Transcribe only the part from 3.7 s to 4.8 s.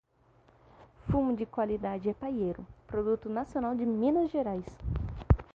de Minas Gerais